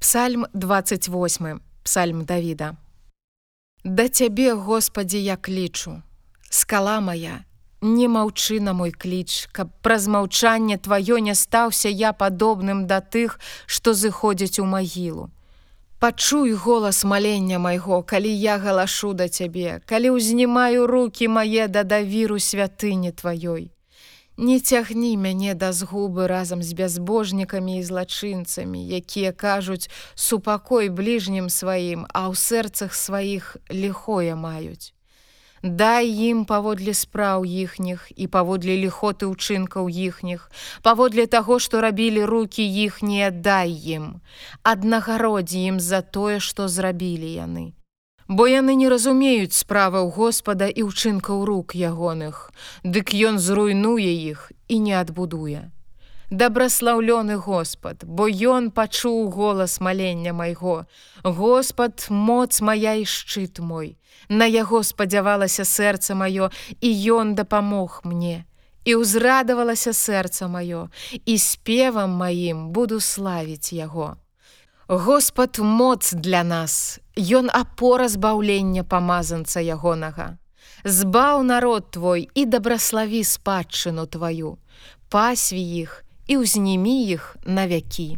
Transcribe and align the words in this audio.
Псальм 0.00 0.46
28 0.54 1.60
Псальм 1.82 2.24
Давіда. 2.24 2.76
Да 3.84 4.08
цябе, 4.08 4.52
Господі, 4.52 5.22
я 5.22 5.36
клічу, 5.36 6.02
скала 6.50 7.00
моя, 7.00 7.44
не 7.82 8.08
маўчы 8.08 8.60
на 8.60 8.72
мой 8.72 8.92
кліч, 8.92 9.48
каб 9.52 9.68
праз 9.82 10.08
маўчанне 10.08 10.78
тваё 10.78 11.18
не 11.18 11.34
стаўся 11.34 11.88
я 11.88 12.12
падобным 12.12 12.86
да 12.86 13.00
тых, 13.00 13.38
што 13.66 13.92
зыходзяць 13.92 14.58
у 14.58 14.64
магілу. 14.64 15.28
Пачуй 15.98 16.54
голас 16.54 17.04
малення 17.04 17.58
майго, 17.58 18.02
калі 18.02 18.32
я 18.32 18.56
галашу 18.56 19.12
да 19.12 19.28
цябе, 19.28 19.82
калі 19.84 20.16
ўзнімаю 20.16 20.86
руки 20.86 21.28
мае 21.28 21.68
да 21.68 21.84
давіру 21.84 22.40
святыні 22.40 23.12
тваёй. 23.12 23.68
Не 24.40 24.56
цягні 24.58 25.16
мяне 25.20 25.52
да 25.52 25.68
згубы 25.68 26.24
разам 26.26 26.62
з 26.64 26.72
бязбожнікамі 26.72 27.74
і 27.78 27.82
злачынцамі, 27.84 28.80
якія 28.88 29.32
кажуць 29.36 29.92
супакой 30.14 30.88
бліжнім 30.88 31.50
сваім, 31.52 32.06
а 32.08 32.32
ў 32.32 32.40
сэрцах 32.40 32.96
сваіх 32.96 33.60
ліхое 33.68 34.32
маюць. 34.32 34.96
Дай 35.60 36.08
ім 36.08 36.48
паводле 36.48 36.94
спраў 36.96 37.44
іхніх 37.44 38.06
і 38.16 38.28
паводле 38.32 38.80
ліхоты 38.80 39.28
ўчынкаў 39.28 39.92
іхніх, 39.92 40.48
паводле 40.80 41.26
таго, 41.28 41.58
што 41.60 41.84
рабілі 41.84 42.24
руки 42.24 42.64
іхнія 42.64 43.28
дай 43.28 43.76
ім, 43.76 44.24
аднагародзі 44.64 45.68
ім 45.74 45.84
за 45.84 46.00
тое, 46.00 46.40
што 46.40 46.64
зрабілі 46.64 47.28
яны 47.28 47.66
бо 48.30 48.46
яны 48.46 48.78
не 48.78 48.88
разумеюць 48.88 49.58
справаў 49.58 50.14
Господа 50.14 50.70
і 50.70 50.86
ўчынкаў 50.86 51.42
рук 51.44 51.74
ягоных, 51.74 52.54
Дык 52.86 53.10
ён 53.10 53.42
зруйнуе 53.42 54.14
іх 54.30 54.52
і 54.70 54.78
не 54.78 54.94
адбудуе. 54.94 55.74
Дабраслаўлёны 56.30 57.42
Господ, 57.42 58.06
бо 58.06 58.30
ён 58.30 58.70
пачуў 58.70 59.34
голас 59.34 59.80
малення 59.80 60.32
майго. 60.32 60.86
Господ, 61.24 62.06
моц 62.08 62.60
моя 62.62 62.94
і 62.94 63.02
шчыт 63.02 63.58
мой. 63.58 63.98
На 64.28 64.46
яго 64.46 64.86
спадзявалася 64.86 65.66
сэрца 65.66 66.14
маё, 66.14 66.54
і 66.78 66.88
ён 67.10 67.34
дапамог 67.34 68.06
мне. 68.06 68.46
І 68.86 68.94
ўзрадавалася 69.02 69.90
сэрца 69.90 70.46
маё, 70.46 70.86
і 71.26 71.34
спевам 71.34 72.14
маім 72.14 72.70
буду 72.70 73.02
славіць 73.02 73.74
яго. 73.74 74.14
Господ 74.86 75.58
моц 75.58 76.14
для 76.14 76.44
нас, 76.46 76.99
Ён 77.16 77.50
апора 77.52 78.08
збаўлення 78.08 78.84
памазанца 78.84 79.60
ягонага. 79.60 80.38
Збаў 80.84 81.42
народ 81.42 81.90
твой 81.90 82.28
і 82.34 82.46
дабраславі 82.46 83.24
спадчыну 83.24 84.06
тваю, 84.06 84.56
пасві 85.08 85.60
іх 85.60 86.04
і 86.26 86.40
ўзнімі 86.40 86.94
іх 87.10 87.36
на 87.44 87.66
вякі. 87.66 88.16